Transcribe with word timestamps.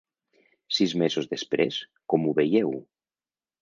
Sis 0.77 0.95
mesos 1.03 1.31
després, 1.35 1.79
com 2.15 2.29
ho 2.31 2.37
veieu? 2.43 2.79